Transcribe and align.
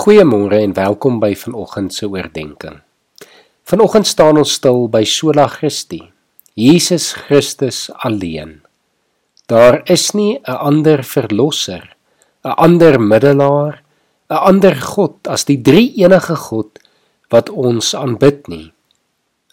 Goeiemôre 0.00 0.56
en 0.64 0.70
welkom 0.72 1.18
by 1.20 1.34
vanoggend 1.36 1.92
se 1.92 2.06
oordeenking. 2.08 2.78
Vanoggend 3.68 4.06
staan 4.08 4.38
ons 4.40 4.54
stil 4.56 4.86
by 4.88 5.02
Sola 5.04 5.44
Christi, 5.52 5.98
Jesus 6.56 7.10
Christus 7.26 7.82
alleen. 8.00 8.62
Daar 9.52 9.82
is 9.84 10.14
nie 10.16 10.40
'n 10.40 10.56
ander 10.56 11.04
verlosser, 11.04 11.84
'n 12.44 12.56
ander 12.56 12.96
middelaar, 13.00 13.82
'n 14.30 14.40
ander 14.50 14.76
God 14.76 15.28
as 15.28 15.44
die 15.44 15.60
drie 15.60 15.92
enige 16.00 16.36
God 16.36 16.78
wat 17.28 17.50
ons 17.50 17.94
aanbid 17.94 18.48
nie. 18.48 18.72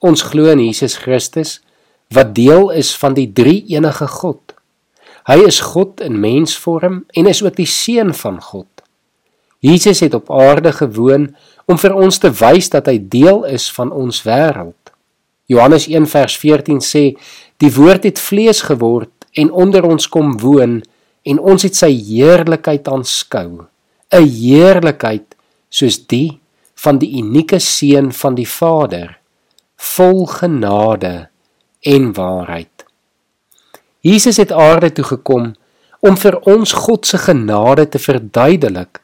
Ons 0.00 0.22
glo 0.22 0.50
in 0.50 0.58
Jesus 0.58 0.96
Christus 0.96 1.60
wat 2.10 2.34
deel 2.34 2.70
is 2.70 2.96
van 2.96 3.14
die 3.14 3.32
drie 3.32 3.64
enige 3.68 4.08
God. 4.08 4.54
Hy 5.24 5.38
is 5.46 5.60
God 5.60 6.00
in 6.00 6.20
mensvorm 6.20 7.04
en 7.14 7.26
is 7.26 7.42
ook 7.42 7.56
die 7.56 7.66
seun 7.66 8.14
van 8.14 8.42
God. 8.42 8.71
Jesus 9.62 10.00
het 10.00 10.14
op 10.14 10.30
aarde 10.30 10.72
gewoon 10.72 11.28
om 11.70 11.78
vir 11.78 11.94
ons 11.94 12.18
te 12.18 12.30
wys 12.34 12.66
dat 12.72 12.88
hy 12.90 12.96
deel 12.98 13.44
is 13.46 13.68
van 13.70 13.92
ons 13.94 14.24
wêreld. 14.26 14.90
Johannes 15.46 15.86
1 15.86 16.08
vers 16.10 16.34
14 16.36 16.80
sê: 16.82 17.04
"Die 17.62 17.70
woord 17.70 18.02
het 18.04 18.18
vlees 18.18 18.64
geword 18.66 19.12
en 19.38 19.52
onder 19.52 19.86
ons 19.86 20.08
kom 20.08 20.34
woon 20.40 20.82
en 21.22 21.38
ons 21.38 21.62
het 21.62 21.78
sy 21.78 21.92
heerlikheid 21.94 22.88
aanskou, 22.88 23.66
'n 24.10 24.26
heerlikheid 24.26 25.36
soos 25.70 26.06
die 26.06 26.40
van 26.74 26.98
die 26.98 27.22
unieke 27.22 27.58
seun 27.58 28.12
van 28.12 28.34
die 28.34 28.48
Vader, 28.48 29.18
vol 29.76 30.26
genade 30.26 31.28
en 31.80 32.12
waarheid." 32.12 32.84
Jesus 34.00 34.36
het 34.36 34.52
aarde 34.52 34.90
toe 34.92 35.04
gekom 35.04 35.54
om 36.00 36.16
vir 36.16 36.40
ons 36.40 36.72
God 36.72 37.06
se 37.06 37.18
genade 37.18 37.88
te 37.88 37.98
verduidelik 37.98 39.01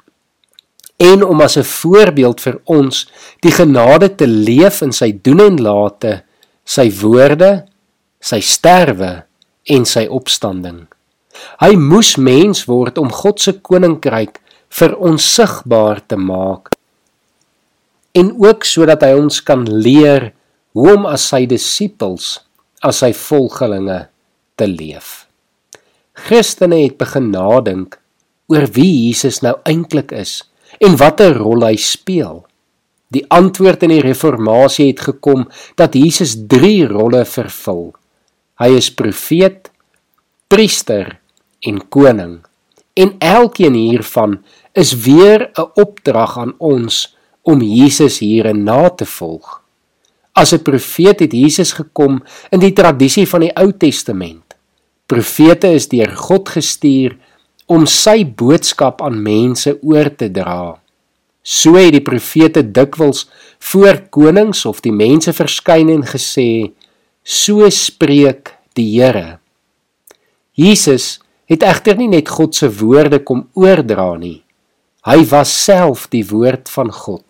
en 0.99 1.23
om 1.25 1.41
as 1.41 1.57
'n 1.57 1.65
voorbeeld 1.65 2.41
vir 2.41 2.61
ons 2.65 3.07
die 3.41 3.53
genade 3.53 4.15
te 4.15 4.27
leef 4.27 4.83
in 4.83 4.93
sy 4.93 5.13
doen 5.23 5.41
en 5.41 5.63
late, 5.63 6.23
sy 6.65 6.91
woorde, 6.91 7.65
sy 8.21 8.41
sterwe 8.41 9.25
en 9.65 9.85
sy 9.85 10.07
opstanding. 10.07 10.87
Hy 11.61 11.77
moes 11.77 12.17
mens 12.17 12.65
word 12.65 12.99
om 12.99 13.11
God 13.11 13.41
se 13.41 13.53
koninkryk 13.53 14.41
vir 14.69 14.97
ons 14.97 15.35
sigbaar 15.35 16.07
te 16.07 16.17
maak 16.17 16.75
en 18.19 18.33
ook 18.41 18.65
sodat 18.67 19.05
hy 19.07 19.15
ons 19.19 19.41
kan 19.45 19.65
leer 19.69 20.33
hoe 20.77 20.93
om 20.97 21.07
as 21.11 21.29
sy 21.31 21.45
disippels, 21.51 22.39
as 22.83 23.03
sy 23.03 23.13
volgelinge 23.17 24.07
te 24.59 24.67
leef. 24.71 25.27
Christene 26.19 26.83
het 26.83 26.99
begin 26.99 27.31
nadink 27.31 27.99
oor 28.51 28.67
wie 28.75 28.91
Jesus 29.07 29.43
nou 29.45 29.55
eintlik 29.69 30.13
is 30.17 30.41
en 30.79 30.97
watter 30.97 31.37
rol 31.37 31.65
hy 31.67 31.77
speel. 31.77 32.45
Die 33.09 33.25
antwoord 33.33 33.87
in 33.87 33.95
die 33.95 34.05
reformatie 34.05 34.91
het 34.91 35.01
gekom 35.01 35.47
dat 35.81 35.97
Jesus 35.97 36.37
3 36.51 36.89
rolle 36.91 37.25
vervul. 37.25 37.93
Hy 38.61 38.71
is 38.77 38.91
profeet, 38.93 39.71
priester 40.49 41.17
en 41.65 41.81
koning. 41.89 42.41
En 42.99 43.15
elkeen 43.19 43.75
hiervan 43.79 44.41
is 44.75 44.93
weer 45.07 45.51
'n 45.55 45.71
opdrag 45.75 46.39
aan 46.39 46.55
ons 46.59 47.17
om 47.43 47.63
Jesus 47.63 48.19
hierin 48.19 48.65
na 48.65 48.91
te 48.91 49.07
volg. 49.07 49.63
As 50.33 50.53
'n 50.53 50.63
profeet 50.63 51.21
het 51.21 51.33
Jesus 51.33 51.73
gekom 51.73 52.23
in 52.51 52.61
die 52.61 52.73
tradisie 52.73 53.27
van 53.27 53.41
die 53.41 53.55
Ou 53.57 53.73
Testament. 53.73 54.57
Profete 55.07 55.69
is 55.73 55.89
deur 55.89 56.17
God 56.17 56.49
gestuur 56.49 57.17
om 57.69 57.85
sy 57.87 58.25
boodskap 58.25 59.03
aan 59.05 59.21
mense 59.23 59.75
oor 59.85 60.09
te 60.17 60.31
dra. 60.33 60.79
So 61.45 61.77
het 61.77 61.95
die 61.95 62.05
profete 62.05 62.63
dikwels 62.65 63.27
voor 63.71 64.03
konings 64.13 64.65
of 64.69 64.81
die 64.85 64.93
mense 64.93 65.33
verskyn 65.33 65.93
en 65.93 66.05
gesê: 66.05 66.73
"So 67.23 67.69
spreek 67.71 68.55
die 68.75 69.01
Here." 69.01 69.39
Jesus 70.55 71.21
het 71.47 71.63
egter 71.63 71.97
nie 71.97 72.09
net 72.09 72.29
God 72.29 72.55
se 72.55 72.69
woorde 72.69 73.19
kom 73.19 73.49
oordra 73.55 74.17
nie. 74.19 74.43
Hy 75.05 75.25
was 75.31 75.53
self 75.65 76.09
die 76.11 76.25
woord 76.25 76.69
van 76.69 76.93
God. 76.93 77.25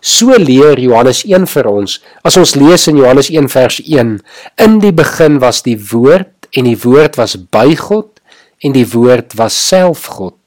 So 0.00 0.34
leer 0.38 0.80
Johannes 0.80 1.22
1 1.24 1.46
vir 1.46 1.66
ons. 1.70 2.00
As 2.24 2.36
ons 2.36 2.54
lees 2.54 2.88
in 2.88 2.96
Johannes 2.96 3.30
1 3.30 3.48
vers 3.48 3.78
1: 3.84 4.20
In 4.58 4.78
die 4.82 4.92
begin 4.92 5.38
was 5.38 5.62
die 5.62 5.78
woord 5.92 6.48
en 6.50 6.64
die 6.64 6.78
woord 6.82 7.16
was 7.16 7.36
by 7.36 7.76
God 7.76 8.11
en 8.62 8.74
die 8.76 8.86
woord 8.86 9.34
was 9.38 9.56
self 9.68 10.06
God. 10.16 10.38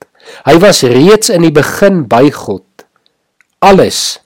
Hy 0.47 0.57
was 0.63 0.83
reeds 0.87 1.29
in 1.29 1.45
die 1.45 1.53
begin 1.53 2.05
by 2.09 2.29
God. 2.33 2.65
Alles 3.65 4.19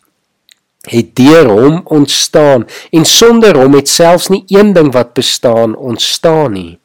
het 0.89 1.11
deur 1.19 1.49
hom 1.51 1.81
ontstaan 1.91 2.63
en 2.95 3.05
sonder 3.05 3.57
hom 3.59 3.75
het 3.77 3.89
selfs 3.91 4.29
nie 4.31 4.45
een 4.47 4.71
ding 4.73 4.93
wat 4.95 5.13
bestaan 5.17 5.75
ontstaan 5.75 6.55
nie. 6.55 6.79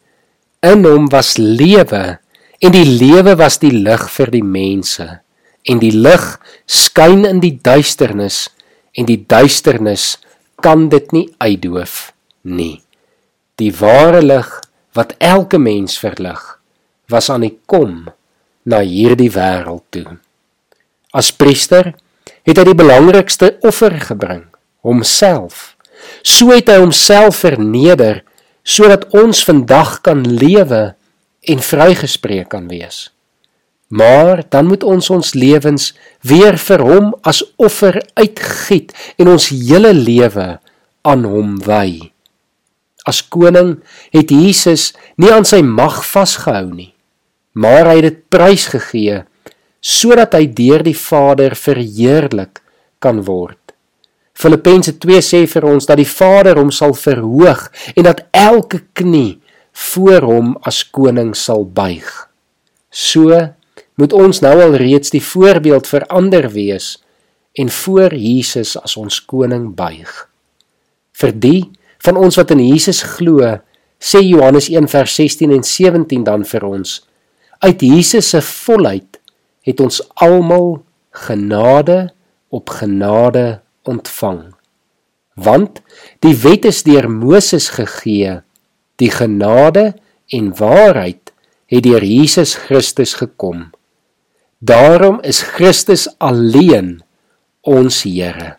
In 0.64 0.84
hom 0.88 1.06
was 1.12 1.36
lewe 1.38 2.18
en 2.58 2.74
die 2.74 2.86
lewe 2.88 3.36
was 3.38 3.60
die 3.62 3.72
lig 3.72 4.08
vir 4.16 4.32
die 4.34 4.44
mense 4.44 5.06
en 5.64 5.80
die 5.80 5.92
lig 5.94 6.24
skyn 6.66 7.24
in 7.28 7.40
die 7.44 7.54
duisternis 7.54 8.48
en 8.98 9.08
die 9.08 9.20
duisternis 9.28 10.16
kan 10.64 10.88
dit 10.92 11.12
nie 11.14 11.28
uitdoof 11.38 12.12
nie. 12.42 12.82
Die 13.60 13.72
ware 13.78 14.22
lig 14.22 14.50
wat 14.94 15.14
elke 15.22 15.58
mens 15.58 15.96
verlig 16.02 16.42
was 17.08 17.30
aan 17.30 17.44
die 17.44 17.56
kom 17.68 18.06
na 18.64 18.80
hierdie 18.84 19.30
wêreld 19.32 19.84
toe. 19.92 20.18
As 21.14 21.30
priester 21.32 21.92
het 22.44 22.58
hy 22.58 22.64
die 22.68 22.76
belangrikste 22.76 23.54
offer 23.64 23.94
gebring, 24.08 24.44
homself. 24.84 25.74
So 26.24 26.52
het 26.52 26.68
hy 26.72 26.80
homself 26.82 27.42
verneder 27.44 28.22
sodat 28.64 29.06
ons 29.16 29.44
vandag 29.44 30.00
kan 30.04 30.24
lewe 30.24 30.94
en 31.44 31.60
vrygespreek 31.60 32.48
kan 32.52 32.68
wees. 32.72 33.10
Maar 33.92 34.42
dan 34.50 34.66
moet 34.66 34.82
ons 34.82 35.10
ons 35.12 35.34
lewens 35.36 35.92
weer 36.24 36.56
vir 36.58 36.82
hom 36.82 37.12
as 37.22 37.44
offer 37.60 38.00
uitgiet 38.16 38.96
en 39.20 39.34
ons 39.36 39.50
hele 39.52 39.92
lewe 39.92 40.48
aan 41.04 41.28
hom 41.28 41.58
wy. 41.68 42.10
As 43.04 43.20
koning 43.20 43.76
het 44.16 44.32
Jesus 44.32 44.94
nie 45.20 45.28
aan 45.30 45.44
sy 45.44 45.60
mag 45.60 46.00
vasgehou 46.08 46.72
nie 46.72 46.93
maar 47.54 47.88
hy 47.90 48.00
het 48.00 48.08
dit 48.08 48.20
prysgegee 48.32 49.22
sodat 49.84 50.32
hy 50.34 50.46
deur 50.48 50.80
die 50.80 50.96
Vader 50.96 51.52
verheerlik 51.60 52.62
kan 53.04 53.20
word. 53.26 53.60
Filippense 54.34 54.94
2 54.98 55.20
sê 55.22 55.42
vir 55.46 55.66
ons 55.68 55.86
dat 55.86 56.00
die 56.00 56.08
Vader 56.08 56.56
hom 56.58 56.72
sal 56.72 56.96
verhoog 56.96 57.68
en 57.92 58.06
dat 58.08 58.24
elke 58.32 58.80
knie 58.96 59.38
voor 59.92 60.24
hom 60.24 60.54
as 60.64 60.80
koning 60.88 61.34
sal 61.36 61.66
buig. 61.68 62.08
So 62.90 63.36
moet 64.00 64.16
ons 64.16 64.40
nou 64.42 64.54
al 64.64 64.78
reeds 64.80 65.12
die 65.14 65.22
voorbeeld 65.22 65.86
vir 65.86 66.08
ander 66.08 66.48
wees 66.54 66.96
en 67.54 67.70
voor 67.70 68.16
Jesus 68.16 68.74
as 68.80 68.96
ons 68.98 69.20
koning 69.20 69.74
buig. 69.76 70.10
Vir 71.14 71.32
die 71.36 71.60
van 72.04 72.18
ons 72.20 72.36
wat 72.40 72.50
in 72.52 72.64
Jesus 72.64 73.04
glo, 73.14 73.46
sê 74.00 74.20
Johannes 74.24 74.66
1 74.72 74.88
vers 74.90 75.14
16 75.20 75.52
en 75.54 75.62
17 75.64 76.24
dan 76.26 76.42
vir 76.48 76.66
ons 76.66 77.02
uit 77.64 77.80
Jesus 77.80 78.28
se 78.28 78.42
volheid 78.44 79.20
het 79.64 79.80
ons 79.80 80.02
almal 80.20 80.82
genade 81.24 82.12
op 82.52 82.68
genade 82.68 83.60
ontvang. 83.88 84.52
Want 85.34 85.80
die 86.24 86.34
wet 86.44 86.68
is 86.68 86.82
deur 86.84 87.08
Moses 87.10 87.70
gegee, 87.74 88.42
die 89.00 89.10
genade 89.10 89.94
en 90.28 90.52
waarheid 90.56 91.32
het 91.72 91.86
deur 91.86 92.04
Jesus 92.04 92.54
Christus 92.66 93.16
gekom. 93.18 93.70
Daarom 94.58 95.18
is 95.24 95.40
Christus 95.56 96.06
alleen 96.18 97.00
ons 97.64 98.02
Here. 98.04 98.58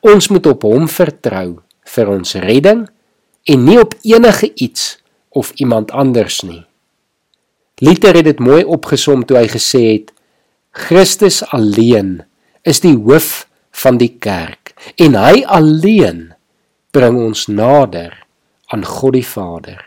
Ons 0.00 0.28
moet 0.32 0.46
op 0.48 0.64
hom 0.64 0.88
vertrou 0.88 1.60
vir 1.92 2.08
ons 2.08 2.34
redding 2.40 2.86
en 3.44 3.64
nie 3.64 3.78
op 3.80 3.94
enige 4.02 4.50
iets 4.54 4.96
of 5.28 5.52
iemand 5.60 5.92
anders 5.92 6.40
nie. 6.42 6.64
Luther 7.80 8.16
het 8.18 8.28
dit 8.28 8.40
mooi 8.40 8.62
opgesom 8.64 9.24
toe 9.24 9.38
hy 9.40 9.46
gesê 9.48 9.82
het: 9.94 10.10
Christus 10.76 11.40
alleen 11.56 12.20
is 12.62 12.82
die 12.84 12.94
hoof 12.96 13.46
van 13.82 13.98
die 14.00 14.12
kerk 14.20 14.74
en 15.00 15.16
hy 15.16 15.42
alleen 15.48 16.30
bring 16.92 17.18
ons 17.20 17.46
nader 17.48 18.14
aan 18.70 18.84
God 18.86 19.16
die 19.16 19.26
Vader. 19.26 19.80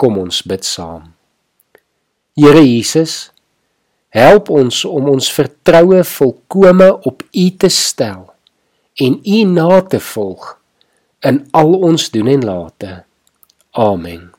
Kom 0.00 0.18
ons 0.18 0.42
bid 0.48 0.64
saam. 0.66 1.12
Here 2.34 2.62
Jesus, 2.64 3.30
help 4.14 4.50
ons 4.50 4.82
om 4.88 5.12
ons 5.12 5.30
vertroue 5.30 6.02
volkome 6.08 6.90
op 7.06 7.22
U 7.30 7.46
te 7.58 7.70
stel 7.70 8.26
en 8.98 9.18
U 9.22 9.42
na 9.54 9.82
te 9.86 10.02
volg 10.02 10.54
in 11.24 11.44
al 11.56 11.74
ons 11.90 12.10
doen 12.14 12.30
en 12.34 12.46
late. 12.46 13.02
Amen. 13.70 14.33